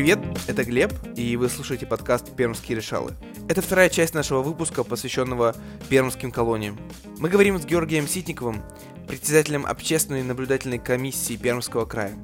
[0.00, 3.12] привет, это Глеб, и вы слушаете подкаст «Пермские решалы».
[3.50, 5.54] Это вторая часть нашего выпуска, посвященного
[5.90, 6.78] пермским колониям.
[7.18, 8.62] Мы говорим с Георгием Ситниковым,
[9.06, 12.14] председателем общественной наблюдательной комиссии Пермского края.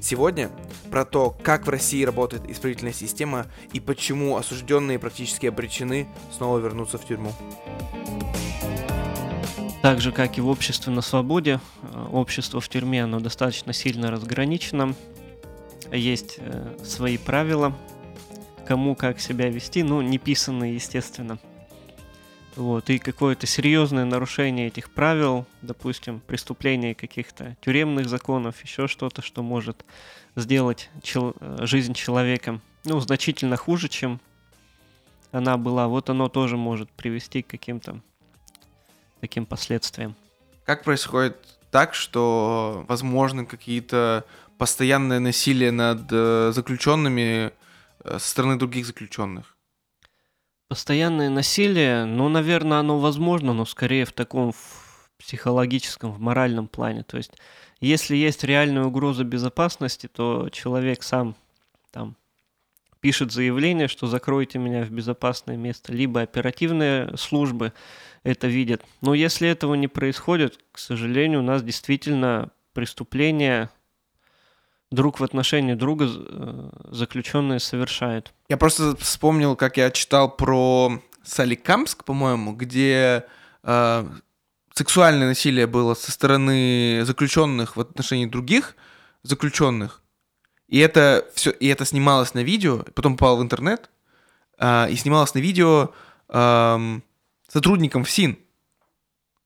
[0.00, 0.50] Сегодня
[0.92, 6.96] про то, как в России работает исправительная система и почему осужденные практически обречены снова вернуться
[6.96, 7.32] в тюрьму.
[9.82, 14.12] Так же, как и в обществе на свободе, э, общество в тюрьме, оно достаточно сильно
[14.12, 14.94] разграничено.
[15.92, 17.76] Есть э, свои правила,
[18.66, 21.38] кому как себя вести, ну, не писанные, естественно.
[22.56, 29.42] Вот, и какое-то серьезное нарушение этих правил, допустим, преступление каких-то тюремных законов, еще что-то, что
[29.42, 29.84] может
[30.36, 34.20] сделать чел- жизнь человека, ну, значительно хуже, чем
[35.32, 38.00] она была, вот оно тоже может привести к каким-то
[39.20, 40.16] таким последствиям.
[40.64, 41.36] Как происходит
[41.70, 44.24] так, что возможны какие-то
[44.58, 47.52] постоянное насилие над э, заключенными
[48.04, 49.56] э, со стороны других заключенных?
[50.68, 57.02] Постоянное насилие, ну, наверное, оно возможно, но скорее в таком в психологическом, в моральном плане.
[57.02, 57.32] То есть,
[57.80, 61.36] если есть реальная угроза безопасности, то человек сам
[61.92, 62.16] там
[63.00, 67.72] пишет заявление, что закройте меня в безопасное место, либо оперативные службы
[68.24, 68.82] это видят.
[69.00, 73.70] Но если этого не происходит, к сожалению, у нас действительно преступления
[74.90, 78.32] друг в отношении друга э, заключенные совершают.
[78.48, 83.24] Я просто вспомнил, как я читал про Соликамск, по-моему, где
[83.62, 84.08] э,
[84.74, 88.76] сексуальное насилие было со стороны заключенных в отношении других
[89.22, 90.02] заключенных.
[90.68, 93.90] И это все, и это снималось на видео, потом попало в интернет,
[94.58, 95.92] э, и снималось на видео
[96.28, 97.00] э,
[97.48, 98.38] сотрудником ФСИН,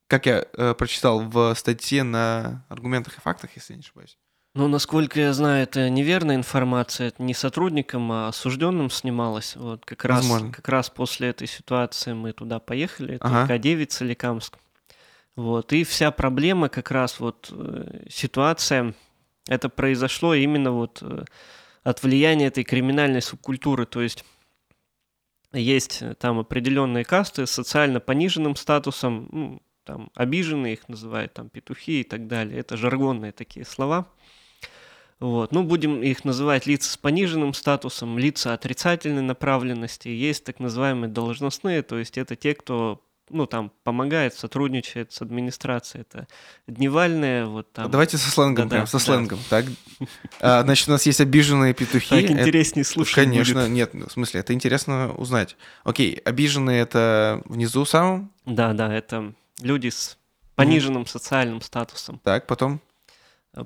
[0.07, 4.19] как я э, прочитал в статье на аргументах и фактах, если не ошибаюсь.
[4.53, 7.09] Ну, насколько я знаю, это неверная информация.
[7.09, 9.55] Это не сотрудникам, а осужденным снималось.
[9.55, 13.15] Вот как раз, как раз после этой ситуации мы туда поехали.
[13.15, 13.55] Это ага.
[13.55, 14.59] К9 Соликамск.
[15.37, 15.73] Вот.
[15.73, 18.95] И вся проблема как раз вот э, ситуация,
[19.47, 21.25] это произошло именно вот э,
[21.85, 23.87] от влияния этой криминальной субкультуры.
[23.87, 24.25] То есть
[25.53, 32.01] есть там определенные касты с социально пониженным статусом, ну, там обиженные их называют, там петухи
[32.01, 32.59] и так далее.
[32.59, 34.09] Это жаргонные такие слова.
[35.21, 35.53] Вот.
[35.53, 40.09] Ну, будем их называть лица с пониженным статусом, лица отрицательной направленности.
[40.09, 46.03] Есть так называемые должностные, то есть это те, кто ну, там, помогает, сотрудничает с администрацией.
[46.03, 46.27] Это
[46.67, 47.91] дневальные, вот там...
[47.91, 49.05] Давайте со сленгом да, прям, со да.
[49.05, 49.67] сленгом, так?
[50.41, 52.09] А, значит, у нас есть обиженные петухи.
[52.09, 55.57] Так интереснее слушать Конечно, нет, в смысле, это интересно узнать.
[55.85, 58.33] Окей, обиженные это внизу самым?
[58.47, 60.17] Да, да, это люди с
[60.57, 62.21] пониженным социальным статусом.
[62.25, 62.81] Так, потом?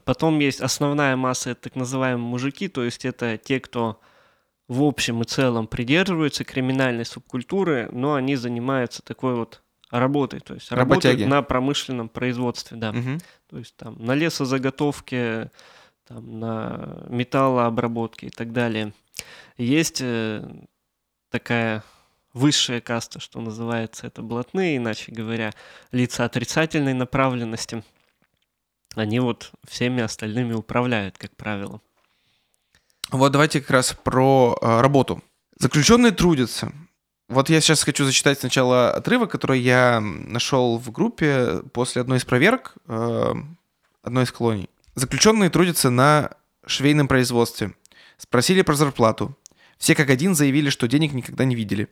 [0.05, 4.01] Потом есть основная масса, это так называемые мужики, то есть это те, кто
[4.67, 10.73] в общем и целом придерживаются криминальной субкультуры, но они занимаются такой вот работой, то есть
[10.73, 11.07] Работяги.
[11.09, 12.91] работают на промышленном производстве, да.
[12.91, 13.19] Угу.
[13.51, 15.51] То есть там на лесозаготовке,
[16.09, 18.95] там, на металлообработке и так далее.
[19.59, 20.43] Есть э,
[21.31, 21.85] такая
[22.33, 25.53] высшая каста, что называется, это блатные, иначе говоря,
[25.93, 27.85] лица отрицательной направленности–
[28.95, 31.81] они вот всеми остальными управляют, как правило.
[33.11, 35.23] Вот давайте как раз про э, работу.
[35.59, 36.73] Заключенные трудятся.
[37.29, 42.25] Вот я сейчас хочу зачитать сначала отрывок, который я нашел в группе после одной из
[42.25, 43.35] проверок э,
[44.03, 44.69] одной из колоний.
[44.95, 46.33] Заключенные трудятся на
[46.67, 47.75] швейном производстве.
[48.19, 49.37] Спросили про зарплату.
[49.79, 51.89] Все как один заявили, что денег никогда не видели.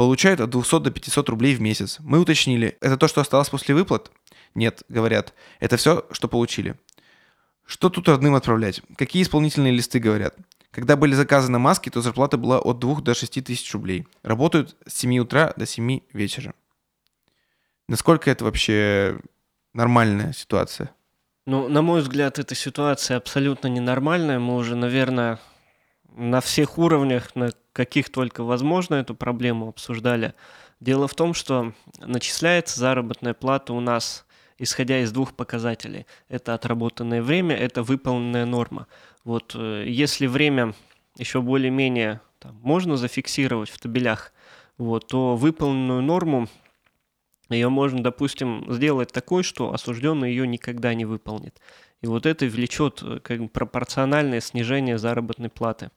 [0.00, 1.98] Получают от 200 до 500 рублей в месяц.
[2.00, 4.10] Мы уточнили, это то, что осталось после выплат?
[4.54, 5.34] Нет, говорят.
[5.58, 6.74] Это все, что получили.
[7.66, 8.80] Что тут родным отправлять?
[8.96, 10.34] Какие исполнительные листы говорят?
[10.70, 14.06] Когда были заказаны маски, то зарплата была от 2 до 6 тысяч рублей.
[14.22, 16.54] Работают с 7 утра до 7 вечера.
[17.86, 19.20] Насколько это вообще
[19.74, 20.94] нормальная ситуация?
[21.44, 24.38] Ну, на мой взгляд, эта ситуация абсолютно ненормальная.
[24.38, 25.38] Мы уже, наверное,
[26.16, 30.34] на всех уровнях, на каких только возможно, эту проблему обсуждали.
[30.80, 34.24] Дело в том, что начисляется заработная плата у нас
[34.60, 36.06] исходя из двух показателей.
[36.28, 38.86] Это отработанное время, это выполненная норма.
[39.24, 40.74] Вот э, если время
[41.16, 44.32] еще более-менее там, можно зафиксировать в табелях,
[44.76, 46.46] вот, то выполненную норму
[47.48, 51.58] ее можно, допустим, сделать такой, что осужденный ее никогда не выполнит.
[52.02, 55.90] И вот это влечет э, как бы, пропорциональное снижение заработной платы.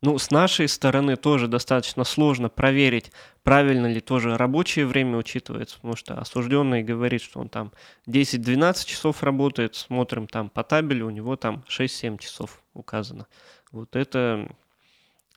[0.00, 3.10] Ну, с нашей стороны тоже достаточно сложно проверить,
[3.42, 7.72] правильно ли тоже рабочее время учитывается, потому что осужденный говорит, что он там
[8.06, 13.26] 10-12 часов работает, смотрим там по табелю, у него там 6-7 часов указано.
[13.72, 14.48] Вот это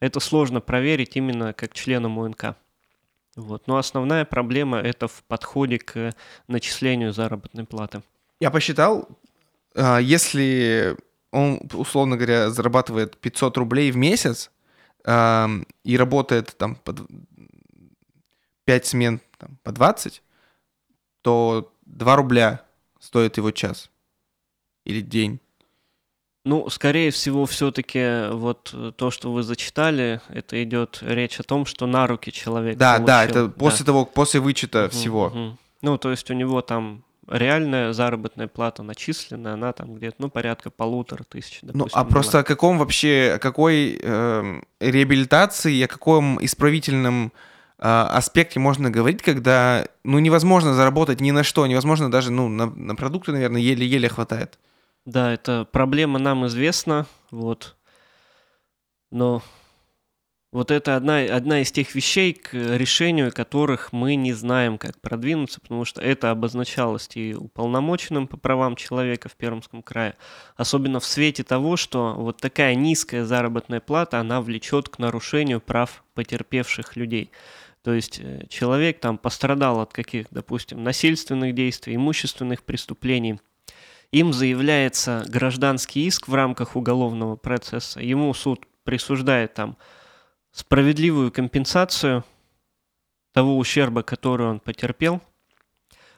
[0.02, 2.56] это сложно проверить именно как членам УНК.
[3.36, 3.68] Вот.
[3.68, 6.14] Но основная проблема это в подходе к
[6.48, 8.02] начислению заработной платы.
[8.40, 9.08] Я посчитал,
[9.76, 10.98] а, если
[11.32, 14.52] он, условно говоря, зарабатывает 500 рублей в месяц
[15.06, 17.02] и работает там под
[18.66, 20.22] 5 смен там, по 20,
[21.22, 22.62] то 2 рубля
[23.00, 23.90] стоит его час
[24.86, 25.40] или день.
[26.44, 31.86] Ну, скорее всего, все-таки вот то, что вы зачитали, это идет речь о том, что
[31.86, 32.78] на руки человек.
[32.78, 33.06] Да, получил.
[33.08, 33.86] да, это после да.
[33.86, 35.26] того, после вычета угу, всего.
[35.28, 35.58] Угу.
[35.84, 40.70] Ну, то есть у него там реальная заработная плата начисленная, она там где-то, ну, порядка
[40.70, 41.80] полутора тысяч, допустим.
[41.80, 47.32] Ну, а просто о каком вообще, о какой э, реабилитации, о каком исправительном
[47.80, 52.68] э, аспекте можно говорить, когда, ну, невозможно заработать ни на что, невозможно даже, ну, на,
[52.68, 54.60] на продукты, наверное, еле-еле хватает.
[55.06, 57.76] Да, эта проблема нам известна, вот.
[59.12, 59.42] Но
[60.52, 65.62] вот это одна, одна из тех вещей, к решению которых мы не знаем, как продвинуться,
[65.62, 70.16] потому что это обозначалось и уполномоченным по правам человека в Пермском крае,
[70.56, 76.04] особенно в свете того, что вот такая низкая заработная плата, она влечет к нарушению прав
[76.14, 77.32] потерпевших людей.
[77.84, 83.40] То есть э, человек там пострадал от каких, допустим, насильственных действий, имущественных преступлений–
[84.12, 88.02] им заявляется гражданский иск в рамках уголовного процесса.
[88.02, 89.78] Ему суд присуждает там
[90.52, 92.24] справедливую компенсацию
[93.34, 95.22] того ущерба, который он потерпел,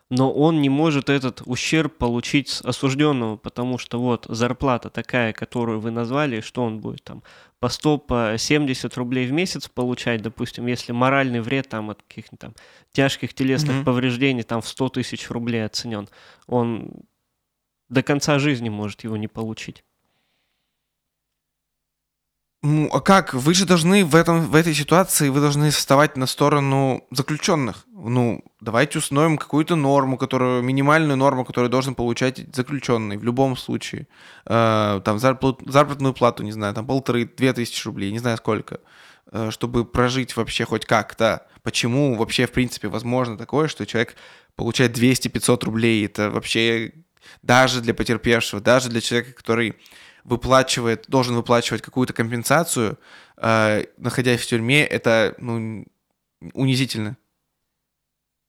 [0.09, 5.79] но он не может этот ущерб получить с осужденного, потому что вот зарплата такая, которую
[5.79, 7.23] вы назвали, что он будет там
[7.59, 12.39] по 100, по 70 рублей в месяц получать, допустим, если моральный вред там от каких-нибудь
[12.39, 12.53] там
[12.91, 13.85] тяжких телесных mm-hmm.
[13.85, 16.07] повреждений там в 100 тысяч рублей оценен,
[16.45, 16.91] он
[17.89, 19.83] до конца жизни может его не получить.
[22.65, 23.33] Ну, а как?
[23.33, 27.85] Вы же должны в, этом, в этой ситуации, вы должны вставать на сторону заключенных.
[27.91, 34.07] Ну, давайте установим какую-то норму, которую, минимальную норму, которую должен получать заключенный в любом случае.
[34.45, 38.79] Э, там зарплат, заработную плату, не знаю, там полторы, две тысячи рублей, не знаю сколько.
[39.33, 41.45] Э, чтобы прожить вообще хоть как-то.
[41.63, 44.15] Почему вообще, в принципе, возможно такое, что человек
[44.55, 46.05] получает 200-500 рублей?
[46.05, 46.93] Это вообще
[47.41, 49.75] даже для потерпевшего, даже для человека, который
[50.23, 52.97] выплачивает, должен выплачивать какую-то компенсацию,
[53.37, 55.85] э, находясь в тюрьме, это ну,
[56.53, 57.17] унизительно.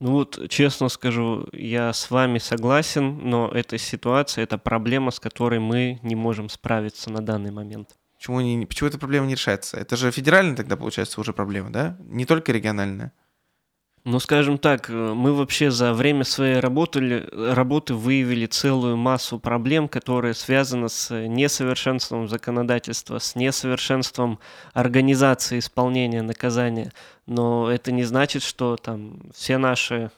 [0.00, 5.61] Ну вот, честно скажу, я с вами согласен, но эта ситуация, это проблема, с которой
[5.61, 7.97] мы не можем справиться на данный момент.
[8.17, 9.76] Почему, не, почему эта проблема не решается?
[9.76, 11.97] Это же федеральная тогда, получается, уже проблема, да?
[12.00, 13.12] Не только региональная.
[14.06, 19.89] Ну, скажем так, э, мы вообще за время своей работы, работы выявили целую массу проблем,
[19.89, 24.41] которые связаны с несовершенством законодательства, с несовершенством
[24.75, 26.93] организации исполнения наказания.
[27.27, 30.11] Но это не значит, что там все наши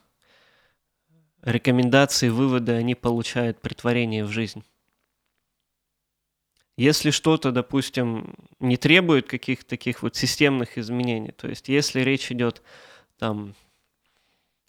[1.42, 4.64] рекомендации, выводы, они получают притворение в жизнь.
[6.76, 12.62] Если что-то, допустим, не требует каких-то таких вот системных изменений, то есть если речь идет
[13.18, 13.54] там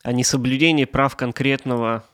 [0.08, 2.06] о несоблюдении прав конкретного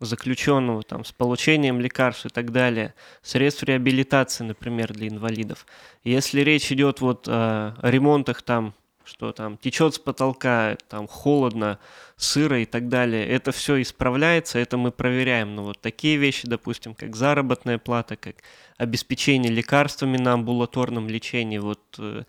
[0.00, 2.92] заключенного там, с получением лекарств и так далее,
[3.22, 5.64] средств реабилитации, например, для инвалидов.
[6.04, 8.74] Если речь идет вот о ремонтах там
[9.08, 11.78] что там течет с потолка, там холодно,
[12.16, 13.26] сыро и так далее.
[13.26, 15.54] Это все исправляется, это мы проверяем.
[15.54, 18.36] Но вот такие вещи, допустим, как заработная плата, как
[18.78, 22.22] обеспечение лекарствами на амбулаторном лечении, вот э,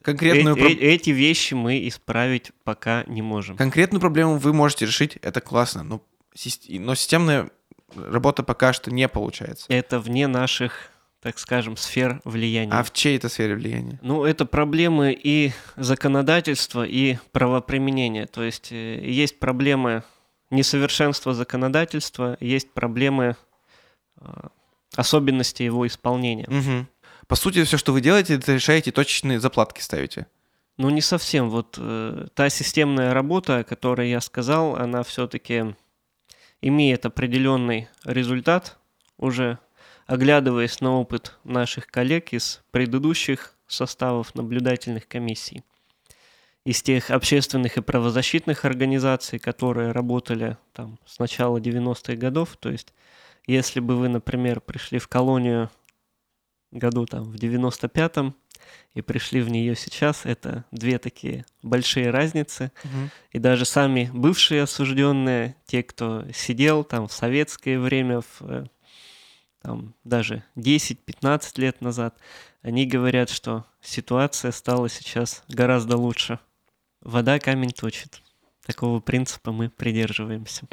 [0.00, 3.56] Конкретную э, э, эти вещи мы исправить пока не можем.
[3.58, 6.02] Конкретную проблему вы можете решить, это классно, но,
[6.68, 7.50] но системная
[7.94, 9.66] работа пока что не получается.
[9.68, 10.88] Это вне наших
[11.20, 12.72] так скажем, сфер влияния.
[12.72, 13.96] А в чьей это сфере влияния?
[14.02, 18.26] Ну, это проблемы и законодательства, и правоприменения.
[18.26, 20.02] То есть э, есть проблемы
[20.50, 23.36] несовершенства законодательства, есть проблемы
[25.02, 26.46] особенностей его исполнения.
[26.48, 26.86] Угу.
[27.26, 30.26] По сути, все, что вы делаете, это решаете точечные заплатки ставите.
[30.78, 31.50] Ну, не совсем.
[31.50, 35.74] Вот э, та системная работа, о которой я сказал, она все-таки
[36.60, 38.78] имеет определенный результат
[39.22, 39.58] уже
[40.06, 45.62] оглядываясь на опыт наших коллег из предыдущих составов наблюдательных комиссий,
[46.64, 52.92] из тех общественных и правозащитных организаций, которые работали там с начала 90-х годов, то есть
[53.46, 55.70] если бы вы, например, пришли в колонию
[56.70, 58.34] году там в 95-м
[58.94, 62.72] и пришли в нее сейчас, это две такие большие разницы.
[62.84, 63.10] Угу.
[63.32, 68.68] И даже сами бывшие осужденные, те, кто сидел там в советское время, в
[69.62, 72.18] там, даже 10-15 лет назад,
[72.62, 76.38] Они говорят, что ситуация стала сейчас гораздо лучше.
[77.00, 78.22] Вода камень точит.
[78.64, 80.66] Такого принципа мы придерживаемся.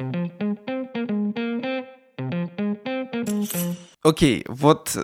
[4.02, 4.96] Окей, вот,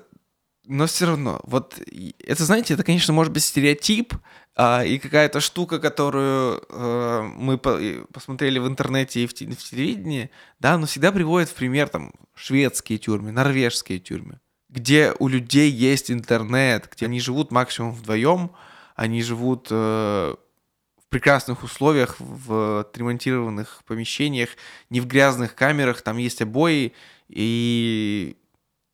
[0.64, 1.78] но все равно, вот
[2.18, 4.14] это, знаете, это, конечно, может быть стереотип
[4.54, 7.78] а, и какая-то штука, которую а, мы по
[8.12, 12.98] посмотрели в интернете и в, в телевидении, да, но всегда приводит в пример там шведские
[12.98, 18.50] тюрьмы, норвежские тюрьмы, где у людей есть интернет, где они живут максимум вдвоем,
[18.94, 24.48] они живут э, в прекрасных условиях, в отремонтированных помещениях,
[24.88, 26.94] не в грязных камерах, там есть обои,
[27.28, 28.36] и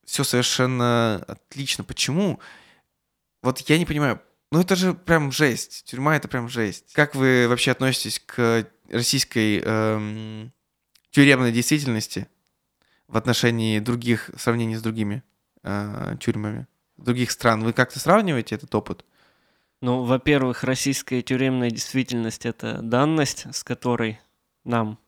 [0.04, 1.85] все совершенно отлично.
[1.85, 2.40] Почему?
[3.42, 4.21] Вот я не понимаю.
[4.50, 5.85] Ну это же прям жесть.
[5.85, 6.92] Тюрьма это прям жесть.
[6.92, 10.52] Как вы вообще относитесь к российской эм,
[11.11, 12.28] тюремной действительности
[13.09, 15.23] в отношении других, в сравнении с другими
[15.62, 16.66] э, тюрьмами
[16.99, 17.64] других стран?
[17.64, 19.04] Вы как-то сравниваете этот опыт?
[19.80, 24.21] Ну, во-первых, российская тюремная действительность– это данность, с которой
[24.64, 24.99] нам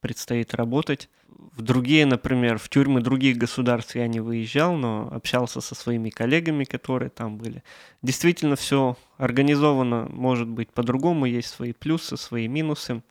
[0.00, 1.08] предстоит работать.
[1.56, 6.64] В другие, например, в тюрьмы других государств я не выезжал, но общался со своими коллегами,
[6.64, 7.62] которые там были.
[8.02, 13.02] Действительно, все организовано, может быть, по-другому, есть свои плюсы, свои минусы.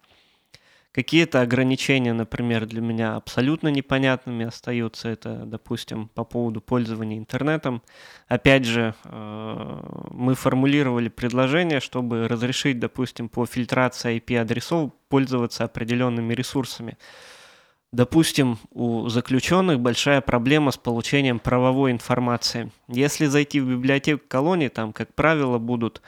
[0.94, 5.10] Какие-то ограничения, например, для меня абсолютно непонятными остаются.
[5.10, 7.82] Это, допустим, по поводу пользования интернетом.
[8.28, 16.98] Опять же, э, мы формулировали предложение, чтобы разрешить, допустим, по фильтрации IP-адресов пользоваться определенными ресурсами.
[17.94, 22.72] Допустим, у заключенных большая проблема с получением правовой информации.
[22.88, 26.02] Если зайти в библиотеку колонии, там, как правило, будут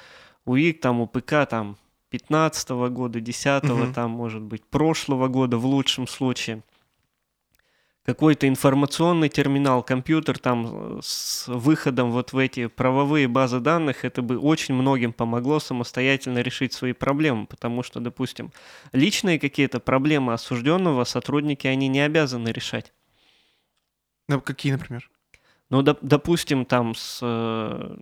[0.46, 1.78] УИК, там, УПК, там,
[2.10, 3.94] 15 -го года, 10 угу.
[3.94, 6.64] там, может быть, прошлого года в лучшем случае.
[8.06, 14.22] Какой-то информационный терминал, компьютер там э, с выходом вот в эти правовые базы данных, это
[14.22, 18.52] бы очень многим помогло самостоятельно решить свои проблемы, потому что, допустим,
[18.92, 22.94] личные какие-то проблемы осужденного сотрудники, они не обязаны решать.
[24.28, 25.10] Ну, какие, например?
[25.72, 27.98] Ну, доп- допустим, там с э,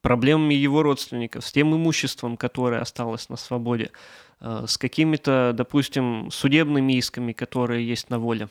[0.00, 3.92] проблемами его родственников, с тем имуществом, которое осталось на свободе,
[4.40, 8.48] э, с какими-то, допустим, судебными исками, которые есть на воле.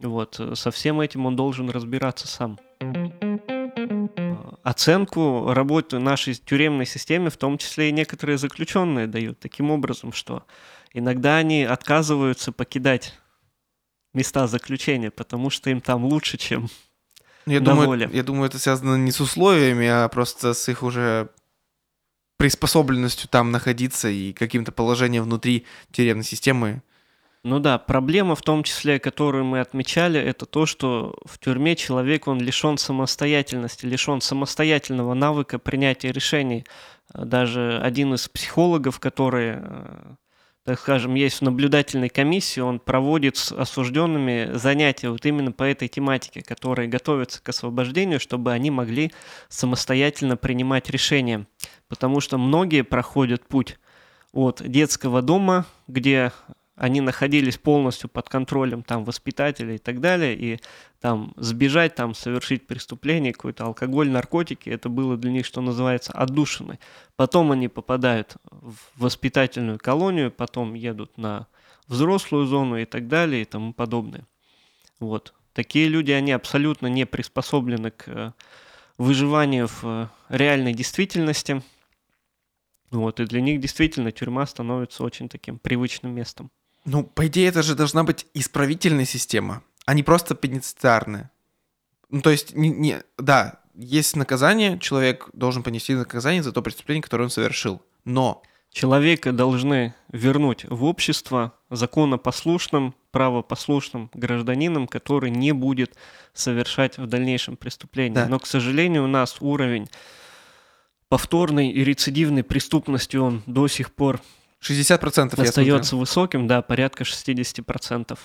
[0.00, 2.58] Вот, э, со всем этим он должен разбираться сам.
[2.80, 10.12] Э, оценку работы нашей тюремной системе, в том числе и некоторые заключенные дают таким образом,
[10.12, 10.44] что
[10.92, 13.18] иногда они отказываются покидать
[14.14, 16.68] места заключения, потому что им там лучше, чем
[17.46, 18.10] я думаю, воле.
[18.12, 21.30] Я думаю, это связано не с условиями, а просто с их уже
[22.36, 26.82] приспособленностью там находиться и каким-то положением внутри тюремной системы.
[27.42, 32.28] Ну да, проблема в том числе, которую мы отмечали, это то, что в тюрьме человек,
[32.28, 36.66] он лишен самостоятельности, лишен самостоятельного навыка принятия решений.
[37.14, 40.14] Даже один из психологов, который э,
[40.64, 45.88] так скажем, есть в наблюдательной комиссии, он проводит с осужденными занятия вот именно по этой
[45.88, 49.12] тематике, которые готовятся к освобождению, чтобы они могли
[49.48, 51.46] самостоятельно принимать решения.
[51.88, 53.78] Потому что многие проходят путь
[54.32, 56.32] от детского дома, где
[56.80, 60.60] они находились полностью под контролем там воспитателей и так далее, и
[60.98, 66.80] там сбежать, там совершить преступление, какой-то алкоголь, наркотики, это было для них, что называется, отдушиной.
[67.16, 71.48] Потом они попадают в воспитательную колонию, потом едут на
[71.86, 74.26] взрослую зону и так далее и тому подобное.
[75.00, 75.34] Вот.
[75.52, 78.32] Такие люди, они абсолютно не приспособлены к э,
[78.96, 81.62] выживанию в э, реальной действительности.
[82.90, 86.50] Вот, и для них действительно тюрьма становится очень таким привычным местом.
[86.84, 91.30] Ну, по идее, это же должна быть исправительная система, а не просто пенитенциарная.
[92.08, 97.02] Ну, то есть, не, не, да, есть наказание, человек должен понести наказание за то преступление,
[97.02, 97.82] которое он совершил.
[98.04, 98.42] Но...
[98.72, 105.96] Человека должны вернуть в общество законопослушным, правопослушным гражданином, который не будет
[106.34, 108.14] совершать в дальнейшем преступление.
[108.14, 108.28] Да.
[108.28, 109.88] Но, к сожалению, у нас уровень
[111.08, 114.20] повторной и рецидивной преступности, он до сих пор
[114.62, 118.18] 60% остается высоким, да, порядка 60%.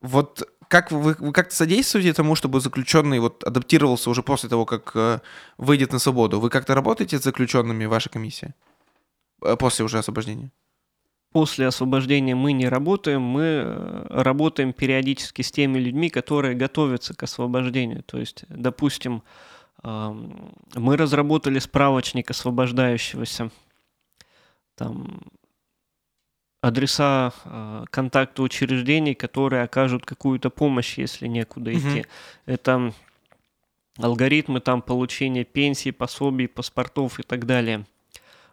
[0.00, 4.90] Вот как вы, вы как-то содействуете тому, чтобы заключенный вот адаптировался уже после того, как
[4.94, 5.20] э,
[5.56, 6.40] выйдет на свободу?
[6.40, 8.54] Вы как-то работаете с заключенными в вашей комиссии
[9.42, 10.50] э, после уже освобождения?
[11.32, 17.22] После освобождения мы не работаем, мы э, работаем периодически с теми людьми, которые готовятся к
[17.22, 18.02] освобождению.
[18.02, 19.22] То есть, допустим,
[19.82, 23.50] мы разработали справочник освобождающегося.
[24.76, 25.20] Там
[26.66, 32.00] адреса э, контакта учреждений, которые окажут какую-то помощь, если некуда идти.
[32.00, 32.06] Mm-hmm.
[32.46, 32.94] Это
[33.98, 37.84] алгоритмы там получения пенсий, пособий, паспортов и так далее.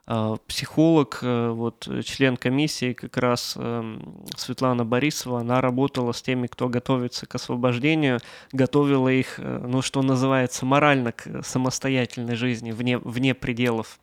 [0.08, 6.48] А, психолог, э, вот член комиссии как раз эм, Светлана Борисова, она работала с теми,
[6.48, 8.20] кто готовится к освобождению,
[8.52, 14.02] готовила их, э, ну что называется, морально к самостоятельной жизни вне, вне пределов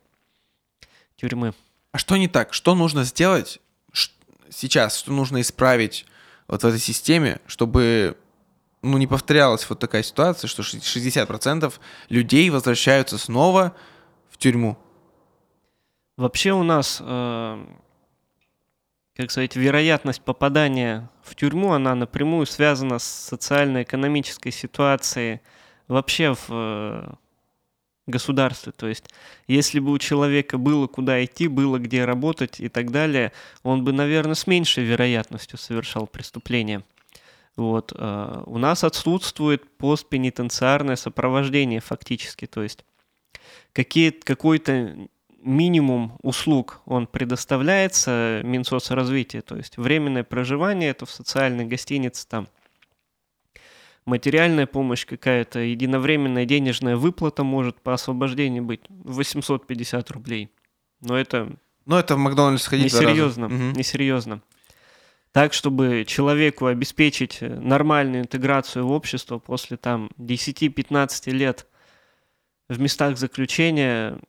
[1.15, 1.53] тюрьмы.
[1.91, 2.53] А что не так?
[2.53, 3.59] Что нужно сделать
[4.51, 4.97] сейчас?
[4.97, 6.05] Что нужно исправить
[6.47, 8.17] вот в этой системе, чтобы
[8.81, 11.73] ну, не повторялась вот такая ситуация, что 60%
[12.09, 13.75] людей возвращаются снова
[14.29, 14.77] в тюрьму?
[16.17, 17.65] Вообще у нас, э,
[19.15, 25.41] как сказать, вероятность попадания в тюрьму, она напрямую связана с социально-экономической ситуацией
[25.87, 27.13] вообще в э,
[28.09, 28.71] государстве.
[28.71, 29.05] То есть,
[29.47, 33.31] если бы у человека было куда идти, было где работать и так далее,
[33.63, 36.83] он бы, наверное, с меньшей вероятностью совершал преступление.
[37.55, 37.93] Вот.
[37.95, 42.47] Э, у нас отсутствует постпенитенциарное сопровождение фактически.
[42.47, 42.85] То есть,
[43.73, 44.95] какие, какой-то
[45.41, 52.47] минимум услуг он предоставляется Минсоцразвития, то есть временное проживание, это в социальной гостинице там
[54.09, 60.49] материальная помощь какая-то, единовременная денежная выплата может по освобождению быть 850 рублей.
[61.01, 61.55] Но это...
[61.85, 63.77] Но это в Макдональдс ходить Несерьезно, угу.
[63.77, 64.41] несерьезно.
[65.31, 71.67] Так, чтобы человеку обеспечить нормальную интеграцию в общество после там 10-15 лет
[72.67, 74.19] в местах заключения,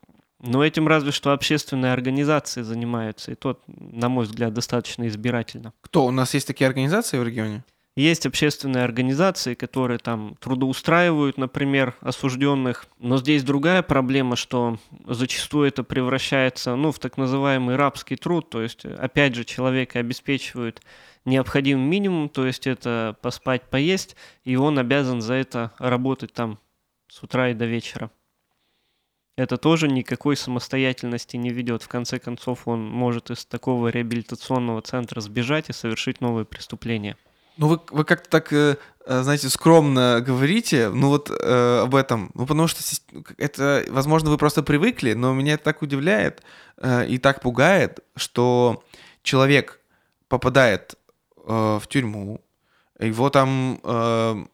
[0.41, 5.73] но этим разве что общественные организации занимаются, и тот, на мой взгляд, достаточно избирательно.
[5.81, 6.07] Кто?
[6.07, 7.65] У нас есть такие организации в регионе?
[8.01, 12.87] Есть общественные организации, которые там трудоустраивают, например, осужденных.
[12.99, 18.49] Но здесь другая проблема, что зачастую это превращается ну, в так называемый рабский труд.
[18.49, 20.81] То есть, опять же, человека обеспечивают
[21.27, 26.59] необходимый минимум, то есть это поспать, поесть, и он обязан за это работать там
[27.07, 28.11] с утра и до вечера
[29.37, 31.83] это тоже никакой самостоятельности не ведет.
[31.83, 37.17] В конце концов, он может из такого реабилитационного центра сбежать и совершить новые преступления.
[37.61, 42.31] Ну, вы, вы как-то так, э, э, знаете, скромно говорите, ну вот э, об этом.
[42.33, 42.83] Ну, потому что
[43.37, 46.43] это, возможно, вы просто привыкли, но меня это так удивляет
[46.79, 48.83] э, и так пугает, что
[49.23, 49.79] человек
[50.29, 50.95] попадает
[51.37, 52.41] э, в тюрьму,
[52.99, 54.45] его там, э,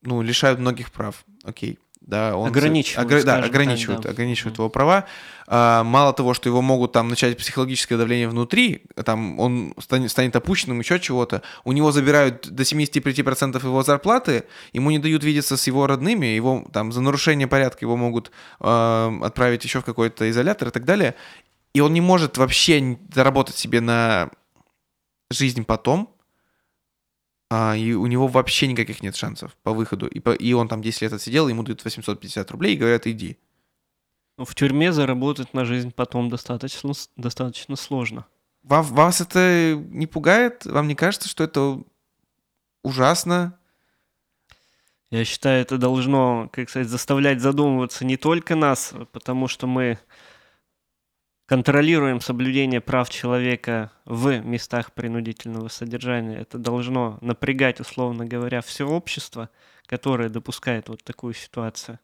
[0.00, 1.78] ну, лишают многих прав, окей
[2.08, 3.22] да, он ограничивают, огр...
[3.22, 4.14] да, ограничивают, так, да.
[4.14, 5.04] ограничивают его права.
[5.46, 10.34] А, мало того, что его могут там начать психологическое давление внутри, там он станет, станет
[10.34, 15.66] опущенным, еще чего-то, у него забирают до 75% его зарплаты, ему не дают видеться с
[15.66, 20.68] его родными, его там за нарушение порядка его могут э, отправить еще в какой-то изолятор
[20.68, 21.14] и так далее,
[21.74, 24.30] и он не может вообще заработать себе на
[25.30, 26.14] жизнь потом,
[27.50, 30.06] а, и у него вообще никаких нет шансов по выходу.
[30.06, 33.38] И, по, и он там 10 лет отсидел, ему дают 850 рублей и говорят, иди.
[34.36, 38.26] Ну, в тюрьме заработать на жизнь потом достаточно, достаточно сложно.
[38.62, 40.66] Вас, вас это не пугает?
[40.66, 41.82] Вам не кажется, что это
[42.82, 43.58] ужасно?
[45.10, 49.98] Я считаю, это должно, как сказать, заставлять задумываться не только нас, потому что мы
[51.48, 59.48] контролируем соблюдение прав человека в местах принудительного содержания, это должно напрягать, условно говоря, все общество,
[59.86, 61.98] которое допускает вот такую ситуацию.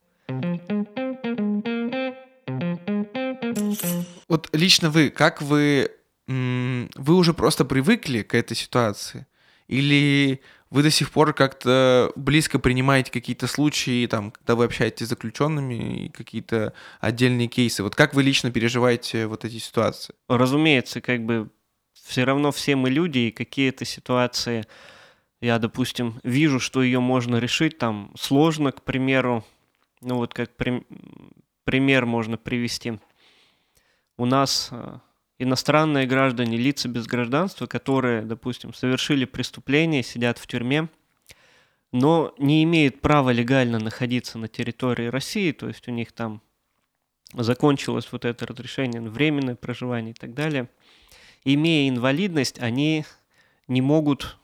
[4.29, 5.91] Вот лично вы, как вы,
[6.27, 9.27] вы уже просто привыкли к этой ситуации?
[9.69, 10.41] Или
[10.75, 16.07] вы до сих пор как-то близко принимаете какие-то случаи, там, когда вы общаетесь с заключенными,
[16.07, 17.85] и какие-то отдельные кейсы.
[17.85, 20.17] Вот как вы лично переживаете вот эти ситуации?
[20.29, 21.49] Разумеется, как бы
[21.93, 24.65] все равно все мы люди, и какие-то ситуации
[25.41, 29.45] я, допустим, вижу, что ее можно решить, там, сложно, к примеру,
[30.01, 30.85] ну вот как при...
[31.63, 32.99] пример можно привести.
[34.17, 34.99] У нас э,
[35.39, 40.89] иностранные граждане, лица без гражданства, которые, допустим, совершили преступление, сидят в тюрьме,
[41.93, 46.41] но не имеют права легально находиться на территории России, то есть у них там
[47.33, 50.69] закончилось вот это разрешение на временное проживание и так далее.
[51.45, 53.05] Имея инвалидность, они
[53.69, 54.39] не могут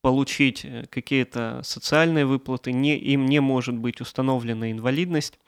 [0.00, 5.38] получить э, какие-то социальные выплаты, не, им не может быть установлена инвалидность,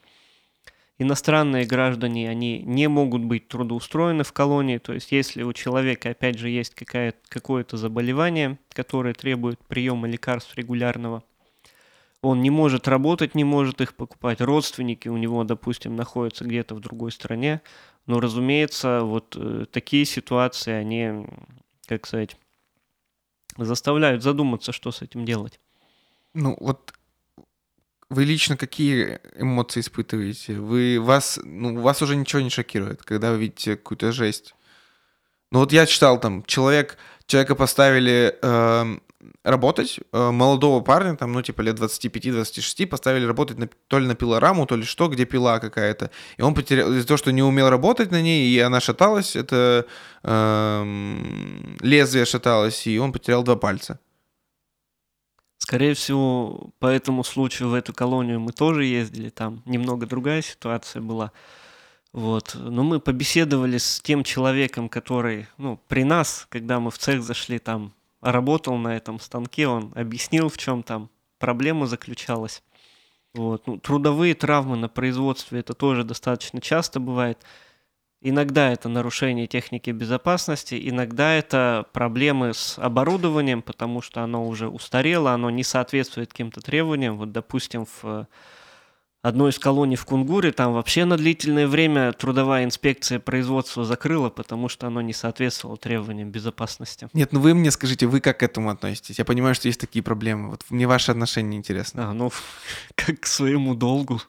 [1.01, 6.39] иностранные граждане, они не могут быть трудоустроены в колонии, то есть если у человека, опять
[6.39, 11.25] же, есть какое-то заболевание, которое требует приема лекарств регулярного,
[12.21, 14.43] он не может работать, не может их покупать.
[14.43, 17.63] Родственники у него, допустим, находятся где-то в другой стране.
[18.05, 21.27] Но, разумеется, вот э, такие ситуации, они,
[21.87, 22.37] как сказать,
[23.57, 25.61] заставляют задуматься, что с этим делать.
[26.35, 26.93] Ну, вот
[28.11, 30.55] вы лично какие эмоции испытываете?
[30.55, 34.55] Вы, вас, ну, вас уже ничего не шокирует, когда вы видите какую-то жесть?
[35.53, 38.99] Ну вот я читал там, человек, человека поставили э,
[39.45, 44.15] работать, э, молодого парня, там, ну, типа лет 25-26, поставили работать на, то ли на
[44.15, 46.11] пилораму, то ли что, где пила какая-то.
[46.37, 49.87] И он потерял, из-за того, что не умел работать на ней, и она шаталась, это
[50.23, 51.17] э,
[51.81, 53.99] лезвие шаталось, и он потерял два пальца.
[55.71, 61.01] Скорее всего, по этому случаю в эту колонию мы тоже ездили, там немного другая ситуация
[61.01, 61.31] была.
[62.13, 62.57] Вот.
[62.57, 67.61] Но мы побеседовали с тем человеком, который, ну, при нас, когда мы в цех зашли,
[67.61, 72.65] там, работал на этом станке, он объяснил, в чем там проблема заключалась.
[73.33, 73.69] Вот.
[73.69, 77.39] Ну, трудовые травмы на производстве это тоже достаточно часто бывает.
[78.23, 85.33] Иногда это нарушение техники безопасности, иногда это проблемы с оборудованием, потому что оно уже устарело,
[85.33, 87.17] оно не соответствует каким-то требованиям.
[87.17, 88.29] Вот, допустим, в
[89.23, 94.69] одной из колоний в Кунгуре там вообще на длительное время трудовая инспекция производства закрыла, потому
[94.69, 97.09] что оно не соответствовало требованиям безопасности.
[97.15, 99.19] Нет, ну вы мне скажите, вы как к этому относитесь?
[99.19, 100.51] Я понимаю, что есть такие проблемы.
[100.51, 102.01] Вот мне ваши отношения интересны.
[102.01, 102.31] А, ну,
[102.95, 104.21] как к своему долгу.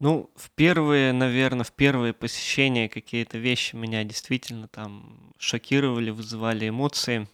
[0.00, 7.28] Ну, в первые, наверное, в первые посещения какие-то вещи меня действительно там шокировали, вызывали эмоции.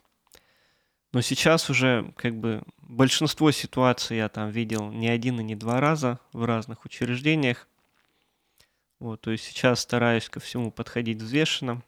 [1.13, 5.79] Но сейчас уже как бы большинство ситуаций я там видел не один и не два
[5.79, 7.69] раза в разных учреждениях.
[8.99, 11.83] Вот, то есть сейчас стараюсь ко всему подходить взвешенно.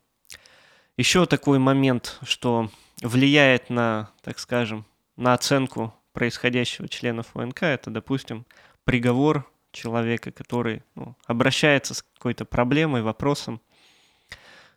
[0.99, 4.85] Еще такой момент, что влияет на, так скажем,
[5.17, 8.45] на оценку происходящего членов ОНК, это, допустим,
[8.85, 13.61] приговор человека, который ну, обращается с какой-то проблемой, вопросом.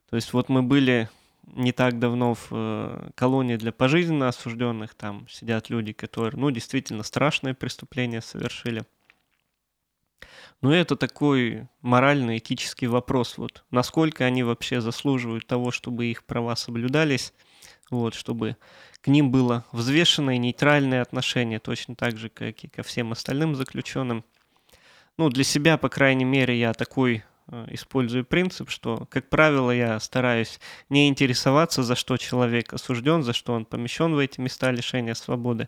[0.09, 1.09] То есть вот мы были
[1.55, 7.03] не так давно в э, колонии для пожизненно осужденных, там сидят люди, которые, ну, действительно
[7.03, 8.83] страшные преступления совершили.
[10.62, 17.33] Но это такой морально-этический вопрос, вот, насколько они вообще заслуживают того, чтобы их права соблюдались,
[17.89, 18.57] вот, чтобы
[19.01, 24.25] к ним было взвешенное нейтральное отношение, точно так же, как и ко всем остальным заключенным–
[25.19, 29.99] ну, для себя, по крайней мере, я такой э, использую принцип, что, как правило, я
[29.99, 35.13] стараюсь не интересоваться, за что человек осужден, за что он помещен в эти места лишения
[35.15, 35.67] свободы,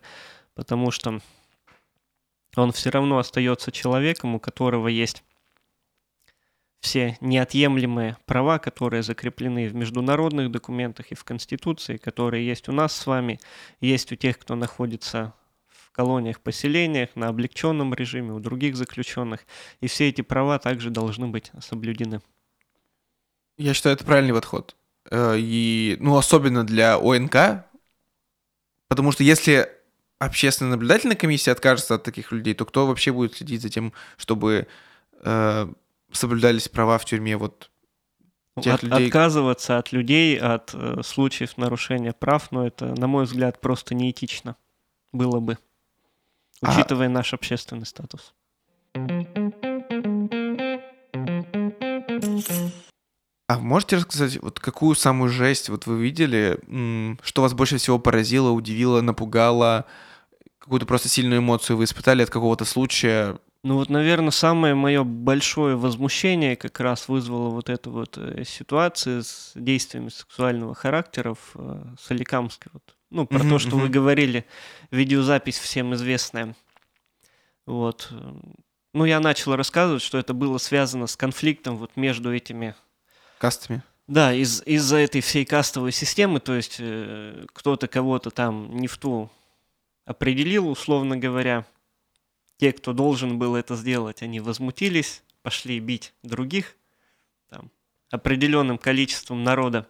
[0.55, 1.19] потому что
[2.55, 5.21] он все равно остается человеком, у которого есть
[6.79, 12.95] все неотъемлемые права, которые закреплены в международных документах и в Конституции, которые есть у нас
[12.95, 13.37] с вами,
[13.81, 15.33] есть у тех, кто находится
[15.91, 19.41] колониях, поселениях, на облегченном режиме, у других заключенных.
[19.79, 22.21] И все эти права также должны быть соблюдены.
[23.57, 24.75] Я считаю, это правильный подход.
[25.09, 27.65] Э, и, ну, особенно для ОНК,
[28.87, 29.69] потому что если
[30.19, 34.67] общественная наблюдательная комиссия откажется от таких людей, то кто вообще будет следить за тем, чтобы
[35.23, 35.67] э,
[36.11, 37.71] соблюдались права в тюрьме вот
[38.61, 39.07] тех от, людей?
[39.07, 43.95] Отказываться от людей, от э, случаев нарушения прав, но ну, это, на мой взгляд, просто
[43.95, 44.55] неэтично
[45.11, 45.57] было бы.
[46.61, 47.09] А учитывая а...
[47.09, 48.33] наш общественный статус.
[53.47, 56.57] А можете рассказать, вот какую самую жесть вот вы видели,
[57.21, 59.85] что вас больше всего поразило, удивило, напугало,
[60.59, 63.39] какую-то просто сильную эмоцию вы испытали от какого-то случая?
[63.63, 69.23] Ну вот, наверное, самое мое большое возмущение как раз вызвало вот эту вот э, ситуацию
[69.23, 72.71] с действиями сексуального характера в э, Соликамске.
[72.73, 74.45] Вот ну, про то, что вы говорили,
[74.89, 76.55] видеозапись всем известная.
[77.67, 78.11] Вот.
[78.93, 82.73] Ну, я начал рассказывать, что это было связано с конфликтом вот между этими...
[83.37, 83.83] Кастами.
[84.07, 88.97] Да, из- из-за этой всей кастовой системы, то есть э, кто-то кого-то там не в
[88.97, 89.29] ту
[90.05, 91.65] определил, условно говоря.
[92.61, 96.75] Те, кто должен был это сделать, они возмутились, пошли бить других
[97.49, 97.71] там,
[98.11, 99.87] определенным количеством народа.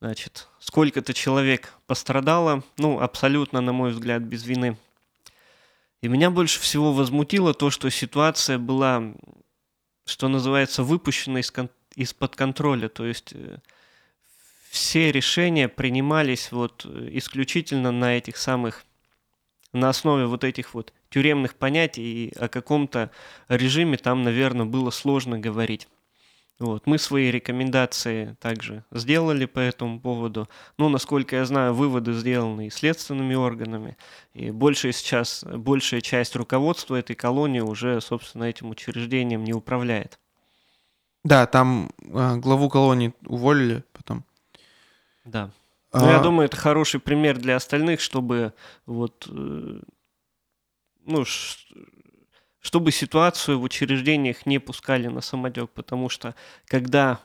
[0.00, 4.76] Значит, сколько-то человек пострадало, ну, абсолютно, на мой взгляд, без вины.
[6.02, 9.14] И меня больше всего возмутило то, что ситуация была,
[10.06, 12.88] что называется, выпущена из кон- из-под контроля.
[12.88, 13.58] То есть э,
[14.68, 18.84] все решения принимались вот исключительно на этих самых,
[19.72, 23.10] на основе вот этих вот тюремных понятий, и о каком-то
[23.48, 25.88] режиме там, наверное, было сложно говорить.
[26.60, 26.86] Вот.
[26.86, 30.46] Мы свои рекомендации также сделали по этому поводу.
[30.76, 33.96] Ну, насколько я знаю, выводы сделаны и следственными органами.
[34.34, 40.18] И большая сейчас, большая часть руководства этой колонии уже, собственно, этим учреждением не управляет.
[41.24, 44.24] Да, там э, главу колонии уволили потом.
[45.24, 45.50] Да.
[45.94, 46.12] Ну, а...
[46.12, 48.52] я думаю, это хороший пример для остальных, чтобы
[48.84, 49.80] вот, э,
[51.06, 51.24] ну,
[52.60, 56.34] чтобы ситуацию в учреждениях не пускали на самотек, потому что
[56.66, 57.20] когда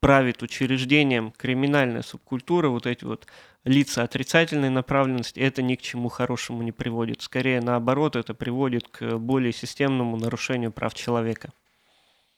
[0.00, 3.26] правит учреждением криминальная субкультура, вот эти вот
[3.64, 7.20] лица отрицательной направленности, это ни к чему хорошему не приводит.
[7.20, 11.52] Скорее наоборот, это приводит к более системному нарушению прав человека.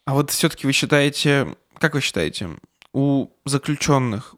[0.04, 2.50] А вот все-таки вы считаете, как вы считаете,
[2.92, 4.34] у заключенных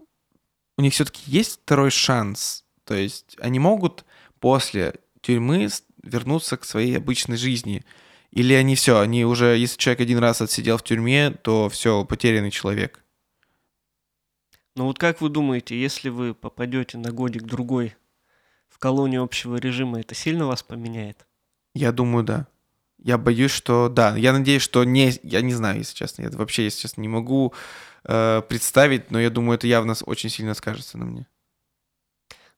[0.77, 2.65] у них все-таки есть второй шанс?
[2.85, 4.05] То есть они могут
[4.41, 5.69] после тюрьмы
[6.05, 7.85] вернуться к своей обычной жизни?
[8.31, 12.51] Или они все, они уже, если человек один раз отсидел в тюрьме, то все, потерянный
[12.51, 13.05] человек?
[14.77, 17.95] Ну вот как вы думаете, если вы попадете на годик другой
[18.69, 21.27] в колонию общего режима, это сильно вас поменяет?
[21.75, 22.49] Я думаю, да.
[22.99, 24.17] Я боюсь, что да.
[24.17, 25.13] Я надеюсь, что не...
[25.23, 26.23] Я не знаю, если честно.
[26.23, 27.53] Я вообще, если честно, не могу
[28.05, 31.27] э, представить, но я думаю, это явно очень сильно скажется на мне.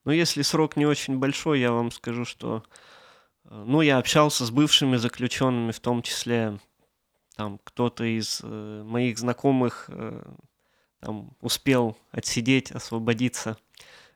[0.04, 2.64] Ну, если срок не очень большой, я вам скажу, что...
[3.48, 6.59] Э, ну, я общался с бывшими заключенными, в том числе
[7.37, 10.22] там кто-то из э, моих знакомых э,
[11.00, 13.59] там, успел отсидеть, освободиться.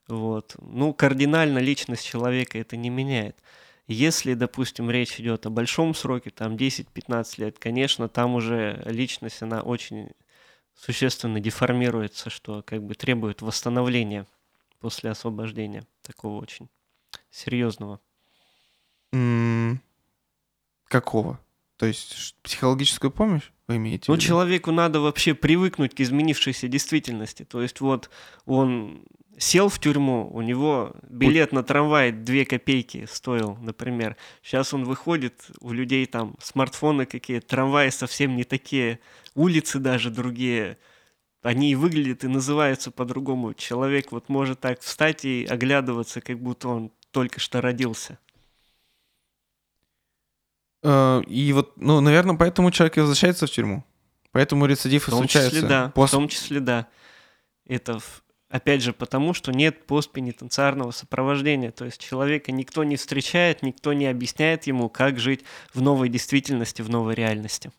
[0.09, 0.57] Вот.
[0.61, 3.37] Ну, кардинально личность человека это не меняет.
[3.87, 9.63] Если, допустим, речь идет о большом сроке, там 10-15 лет, конечно, там уже личность, она
[9.63, 10.11] очень
[10.75, 14.27] существенно деформируется, что как бы требует восстановления
[14.79, 16.69] после освобождения такого очень
[17.31, 18.01] серьезного.
[20.89, 21.41] Какого?
[21.77, 24.11] То есть психологическую помощь вы имеете?
[24.11, 27.45] Ну, человеку надо вообще привыкнуть к изменившейся действительности.
[27.45, 28.11] То есть вот
[28.45, 29.05] он
[29.39, 34.17] сел в тюрьму, у него билет на трамвай 2 копейки стоил, например.
[34.43, 39.01] Сейчас он выходит, у людей там смартфоны какие, трамваи совсем не такие,
[39.35, 40.77] улицы даже другие.
[41.43, 43.55] Они и выглядят и называются по-другому.
[43.55, 48.19] Человек вот может так встать и оглядываться, как будто он только что родился.
[50.83, 53.85] Э, и вот, ну, наверное, поэтому человек и возвращается в тюрьму.
[54.33, 55.51] Поэтому рецидив и случается.
[55.51, 56.17] Числе, да, После...
[56.17, 56.87] В том числе, да.
[57.67, 58.01] Это,
[58.49, 61.73] опять же, потому что нет постпенитенциарного сопровождения.
[61.73, 66.83] То есть человека никто не встречает, никто не объясняет ему, как жить в новой действительности,
[66.83, 67.73] в новой реальности.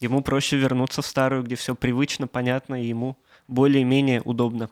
[0.00, 3.16] Ему проще вернуться в старую, где все привычно, понятно, и ему
[3.48, 4.68] более-менее удобно.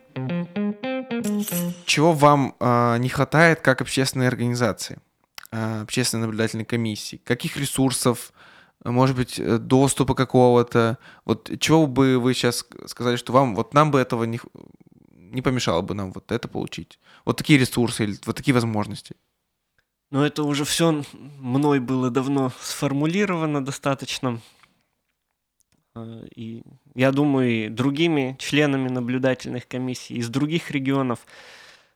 [1.86, 4.98] Чего вам э, не хватает как общественной организации?
[5.54, 7.20] Э, общественной наблюдательной комиссии?
[7.24, 8.32] Каких ресурсов,
[8.84, 10.98] может быть, э, доступа какого-то?
[11.24, 14.40] Вот чего бы вы сейчас сказали, что вам, вот нам бы этого не,
[15.12, 16.98] не помешало бы нам вот это получить?
[17.24, 19.14] Вот такие ресурсы или вот такие возможности?
[20.10, 21.04] Ну, это уже все
[21.38, 24.40] мной было давно сформулировано достаточно.
[25.94, 26.64] Э, и
[26.96, 31.20] я думаю, и другими членами наблюдательных комиссий из других регионов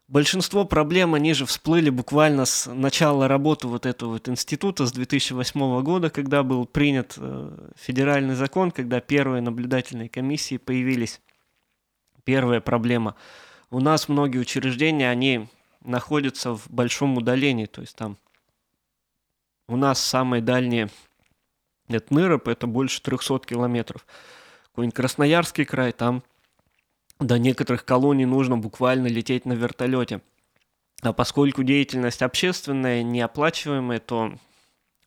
[0.09, 5.83] Большинство проблем, они же всплыли буквально с начала работы вот этого вот института, с 2008
[5.83, 11.21] года, когда был принят э, федеральный закон, когда первые наблюдательные комиссии появились.
[12.25, 13.17] Первая проблема.
[13.71, 15.47] У нас многие учреждения, они
[15.85, 18.17] находятся в большом удалении, то есть там
[19.69, 20.89] у нас самые дальние,
[21.87, 24.07] это Ныроп, это больше 300 километров.
[24.71, 26.23] Какой-нибудь Красноярский край, там
[27.21, 30.21] до некоторых колоний нужно буквально лететь на вертолете.
[31.03, 34.35] А поскольку деятельность общественная, неоплачиваемая, то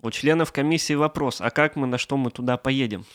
[0.02, 3.06] у членов комиссии вопрос, а как мы, на что мы туда поедем?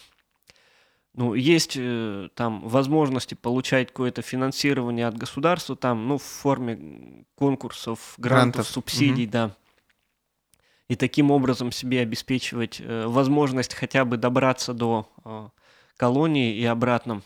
[1.15, 8.15] Ну, есть э, там возможности получать какое-то финансирование от государства, там, ну, в форме конкурсов,
[8.19, 8.69] грантов, грантов.
[8.69, 9.33] субсидий, угу.
[9.33, 9.57] да.
[10.89, 15.49] И таким образом себе обеспечивать э, возможность хотя бы добраться до э,
[15.97, 17.23] колонии и обратно.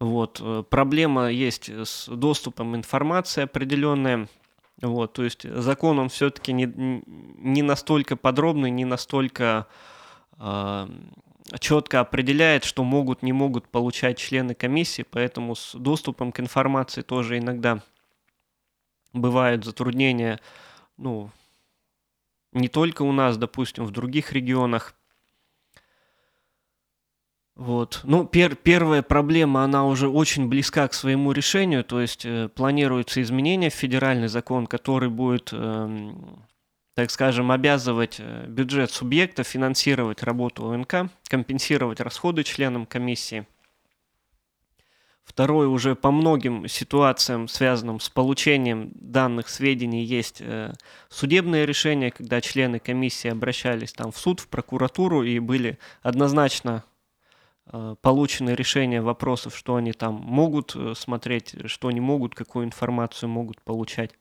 [0.00, 0.40] Вот.
[0.40, 4.28] Э, проблема есть с доступом информации определенная.
[4.82, 6.66] Вот, то есть закон он все-таки не,
[7.06, 9.66] не настолько подробный, не настолько
[10.38, 10.88] э,
[11.60, 17.38] четко определяет, что могут, не могут получать члены комиссии, поэтому с доступом к информации тоже
[17.38, 17.82] иногда
[19.14, 20.40] бывают затруднения,
[20.98, 21.30] ну,
[22.52, 24.94] не только у нас, допустим, в других регионах.
[27.56, 28.00] Вот.
[28.04, 33.22] Ну, пер первая проблема, она уже очень близка к своему решению, то есть э, планируется
[33.22, 36.12] изменение в федеральный закон, который будет, э,
[36.94, 43.46] так скажем, обязывать э, бюджет субъекта финансировать работу ОНК, компенсировать расходы членам комиссии.
[45.24, 50.74] Второе, уже по многим ситуациям, связанным с получением данных сведений, есть э,
[51.08, 56.84] судебные решения, когда члены комиссии обращались там в суд, в прокуратуру и были однозначно
[57.72, 63.28] Э, получены решения вопросов, что они там могут э, смотреть, что не могут, какую информацию
[63.28, 64.12] могут получать.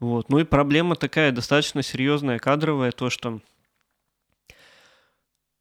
[0.00, 0.28] Вот.
[0.28, 3.40] Ну и проблема такая достаточно серьезная, кадровая, то, что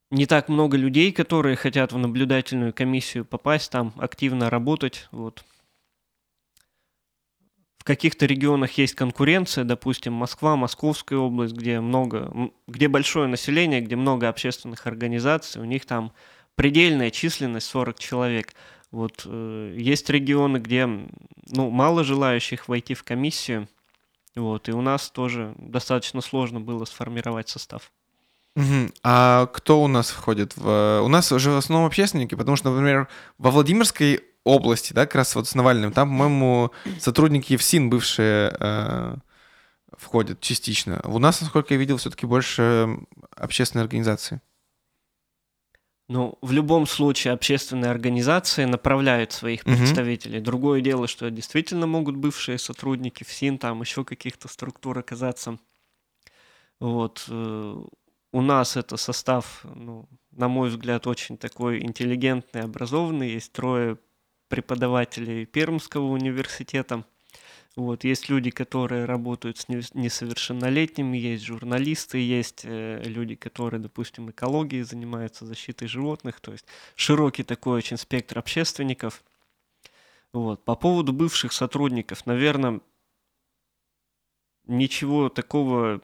[0.09, 5.07] не так много людей, которые хотят в наблюдательную комиссию попасть, там активно работать.
[5.12, 5.45] Вот.
[7.77, 13.95] В каких-то регионах есть конкуренция, допустим, Москва, Московская область, где много, где большое население, где
[13.95, 16.13] много общественных организаций, у них там
[16.55, 18.53] предельная численность 40 человек.
[18.91, 23.67] Вот э, есть регионы, где ну, мало желающих войти в комиссию,
[24.35, 27.91] вот, и у нас тоже достаточно сложно было сформировать состав.
[28.55, 28.91] Угу.
[29.03, 31.01] А кто у нас входит в...
[31.03, 35.35] У нас уже в основном общественники, потому что, например, во Владимирской области, да, как раз
[35.35, 39.15] вот с Навальным, там, по-моему, сотрудники ФСИН бывшие э,
[39.97, 41.01] входят частично.
[41.03, 42.97] У нас, насколько я видел, все-таки больше
[43.35, 44.41] общественные организации.
[46.09, 50.39] Ну, в любом случае общественные организации направляют своих представителей.
[50.39, 50.45] Угу.
[50.45, 55.59] Другое дело, что действительно могут бывшие сотрудники ФСИН, там еще каких-то структур оказаться.
[56.79, 57.25] Вот.
[57.29, 57.83] Э,
[58.33, 63.31] у нас это состав, ну, на мой взгляд, очень такой интеллигентный, образованный.
[63.31, 63.97] Есть трое
[64.49, 67.05] преподавателей Пермского университета.
[67.75, 74.83] Вот, есть люди, которые работают с несовершеннолетними, есть журналисты, есть э, люди, которые, допустим, экологией
[74.83, 79.23] занимаются, защитой животных, то есть широкий такой очень спектр общественников.
[80.33, 80.63] Вот.
[80.63, 82.79] По поводу бывших сотрудников, наверное,
[84.65, 86.01] ничего такого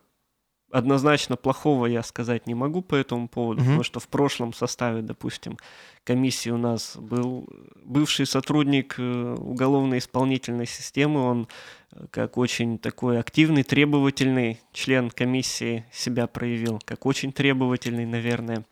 [0.72, 3.66] однозначно плохого я сказать не могу по этому поводу, mm-hmm.
[3.66, 5.58] потому что в прошлом составе, допустим,
[6.04, 7.48] комиссии у нас был
[7.84, 11.48] бывший сотрудник э, уголовно-исполнительной системы, он
[11.92, 18.66] э, как очень такой активный, требовательный член комиссии себя проявил, как очень требовательный, наверное,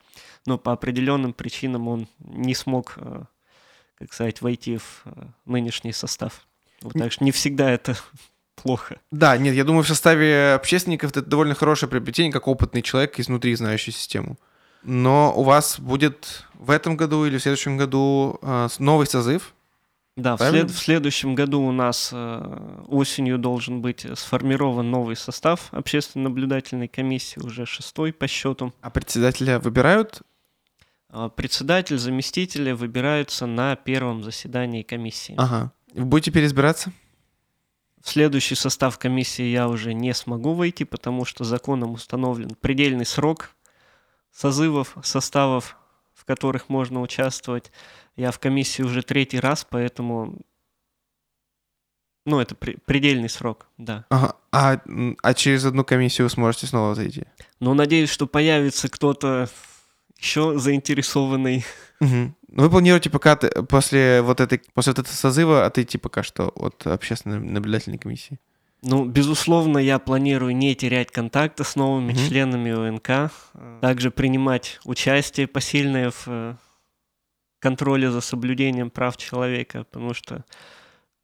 [0.46, 3.24] но по определенным причинам он не смог, э,
[3.96, 5.04] как сказать, войти в
[5.46, 6.48] нынешний состав.
[6.82, 7.98] Вот, так что не всегда это
[8.62, 8.98] плохо.
[9.12, 13.56] Да, нет, я думаю, в составе общественников это довольно хорошее приобретение, как опытный человек изнутри
[13.56, 14.38] знающий систему.
[14.84, 19.54] Но у вас будет в этом году или в следующем году э, новый созыв?
[20.16, 25.70] Да, в, след, в следующем году у нас э, осенью должен быть сформирован новый состав
[25.72, 28.74] общественно-наблюдательной комиссии, уже шестой по счету.
[28.82, 30.24] А председателя выбирают?
[31.10, 35.36] А, председатель, заместители выбираются на первом заседании комиссии.
[35.38, 35.72] Ага.
[35.94, 36.92] Будете переизбираться?
[38.08, 43.50] В следующий состав комиссии я уже не смогу войти, потому что законом установлен предельный срок
[44.32, 45.76] созывов, составов,
[46.14, 47.70] в которых можно участвовать.
[48.16, 50.40] Я в комиссии уже третий раз, поэтому
[52.26, 54.06] ну, это при, предельный срок, да.
[54.08, 54.38] Ага.
[54.54, 54.80] А,
[55.22, 57.26] а через одну комиссию вы сможете снова зайти?
[57.60, 59.50] Ну, надеюсь, что появится кто-то
[60.20, 61.66] еще заинтересованный.
[62.00, 62.34] Угу.
[62.50, 66.88] Вы планируете пока ты, после вот этой после вот этого созыва отойти пока что от
[66.88, 68.40] общественной наблюдательной комиссии?
[68.84, 72.20] Ну, безусловно, я планирую не терять контакта с новыми угу.
[72.20, 73.32] членами ОНК,
[73.82, 76.56] также принимать участие посильное в э,
[77.60, 80.46] контроле за соблюдением прав человека, потому что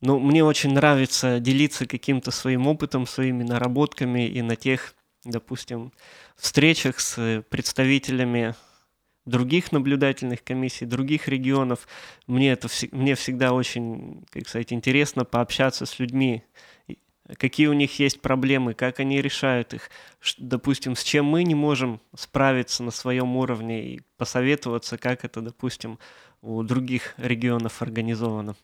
[0.02, 5.94] ну, мне очень нравится делиться каким-то своим опытом, своими наработками и на тех, допустим,
[6.36, 8.56] встречах с представителями
[9.26, 11.88] других наблюдательных комиссий, других регионов.
[12.28, 16.44] Мне это мне всегда очень, как сказать, интересно пообщаться с людьми,
[17.38, 19.90] какие у них есть проблемы, как они решают их,
[20.38, 26.00] допустим, с чем мы не можем справиться на своем уровне и посоветоваться, как это, допустим,
[26.42, 28.56] у других регионов организовано.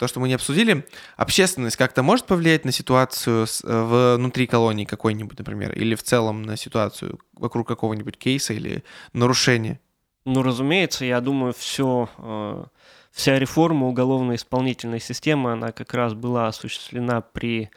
[0.00, 0.86] То, что мы не обсудили,
[1.18, 6.56] общественность как-то может повлиять на ситуацию э, внутри колонии какой-нибудь, например, или в целом на
[6.56, 8.82] ситуацию вокруг какого-нибудь кейса или
[9.12, 9.78] нарушения?
[10.24, 12.64] Ну, разумеется, я думаю, все, э,
[13.10, 17.68] вся реформа уголовно-исполнительной системы, она как раз была осуществлена при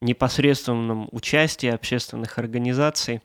[0.00, 3.22] непосредственном участии общественных организаций,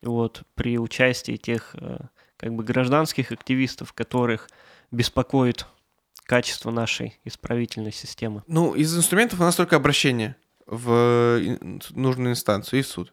[0.00, 1.98] вот, при участии тех э,
[2.36, 4.48] как бы гражданских активистов, которых
[4.92, 5.66] беспокоит
[6.26, 8.42] качество нашей исправительной системы?
[8.46, 11.40] Ну, из инструментов у нас только обращение в
[11.92, 13.12] нужную инстанцию и в суд.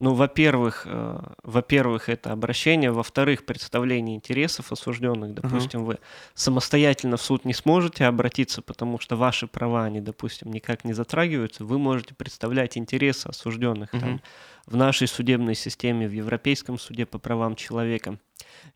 [0.00, 5.34] Ну, во-первых, э, во-первых, это обращение, во-вторых, представление интересов осужденных.
[5.34, 5.86] Допустим, uh-huh.
[5.86, 5.98] вы
[6.34, 11.64] самостоятельно в суд не сможете обратиться, потому что ваши права, они, допустим, никак не затрагиваются.
[11.64, 14.00] Вы можете представлять интересы осужденных uh-huh.
[14.00, 14.22] там,
[14.66, 18.18] в нашей судебной системе, в Европейском суде по правам человека.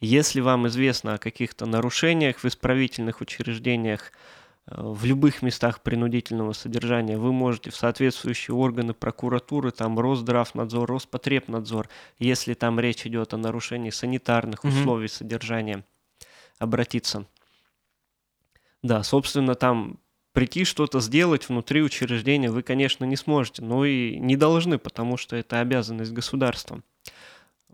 [0.01, 4.12] Если вам известно о каких-то нарушениях в исправительных учреждениях,
[4.66, 11.89] э, в любых местах принудительного содержания вы можете в соответствующие органы прокуратуры, там Росздравнадзор, Роспотребнадзор,
[12.18, 14.68] если там речь идет о нарушении санитарных mm-hmm.
[14.68, 15.85] условий содержания,
[16.59, 17.26] обратиться.
[18.83, 19.99] Да, собственно, там
[20.33, 25.35] прийти что-то сделать внутри учреждения вы, конечно, не сможете, но и не должны, потому что
[25.35, 26.81] это обязанность государства.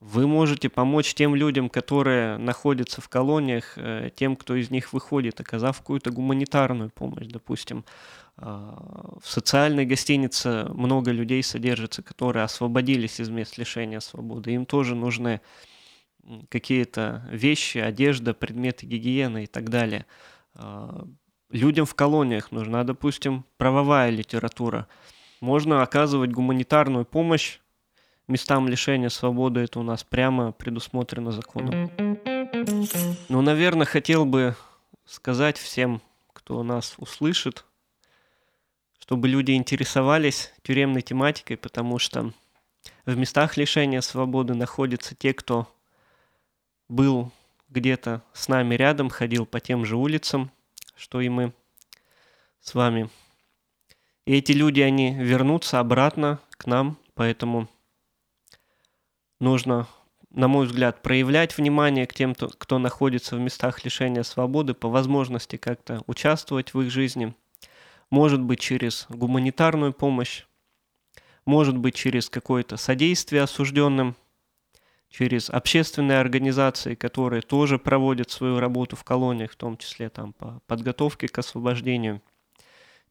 [0.07, 5.41] Вы можете помочь тем людям, которые находятся в колониях, э, тем, кто из них выходит,
[5.41, 7.87] оказав какую-то гуманитарную помощь, допустим.
[8.37, 14.53] А, в социальной гостинице много людей содержится, которые освободились из мест лишения свободы.
[14.53, 15.41] Им тоже нужны
[16.51, 20.05] какие-то вещи, одежда, предметы гигиены и так далее.
[20.55, 21.07] А,
[21.49, 24.87] людям в колониях нужна, допустим, правовая литература.
[25.41, 27.61] Можно оказывать гуманитарную помощь
[28.29, 31.91] местам лишения свободы, это у нас прямо предусмотрено законом.
[33.29, 34.57] Ну, наверное, хотел бы
[35.05, 36.01] сказать всем,
[36.33, 37.65] кто нас услышит,
[38.99, 42.33] чтобы люди интересовались тюремной тематикой, потому что
[43.07, 45.69] в местах лишения свободы находятся те, кто
[46.89, 47.33] был
[47.69, 50.51] где-то с нами рядом, ходил по тем же улицам,
[50.97, 51.53] что и мы
[52.61, 53.11] с вами.
[54.27, 57.69] И эти люди, они вернутся обратно к нам, поэтому
[59.45, 59.87] нужно,
[60.31, 65.57] на мой взгляд, проявлять внимание к тем, кто находится в местах лишения свободы, по возможности
[65.57, 67.35] как-то участвовать в их жизни.
[68.11, 70.45] Может быть, через гуманитарную помощь,
[71.47, 74.17] может быть, через какое-то содействие осужденным–
[75.15, 80.61] через общественные организации, которые тоже проводят свою работу в колониях, в том числе там по
[80.67, 82.21] подготовке к освобождению,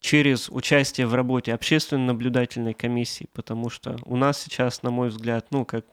[0.03, 5.47] через участие в работе общественной наблюдательной комиссии, потому что у нас сейчас, на мой взгляд,
[5.49, 5.85] ну, как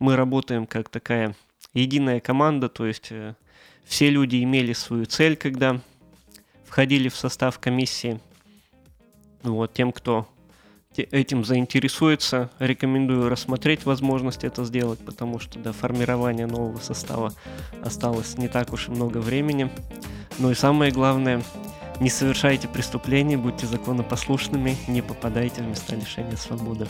[0.00, 1.36] мы работаем как такая
[1.72, 3.36] единая команда, то есть э,
[3.84, 5.80] все люди имели свою цель, когда
[6.64, 8.18] входили в состав комиссии.
[9.44, 10.26] Вот, тем, кто
[10.96, 17.32] этим заинтересуется, рекомендую рассмотреть возможность это сделать, потому что до формирования нового состава
[17.84, 19.70] осталось не так уж и много времени.
[20.38, 21.44] Ну и самое главное,
[22.04, 26.86] не совершайте преступлений, будьте законопослушными, не попадайте в места лишения свободы.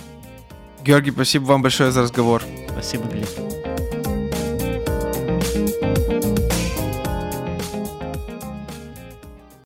[0.83, 2.43] Георгий, спасибо вам большое за разговор.
[2.69, 3.64] Спасибо, Глеб.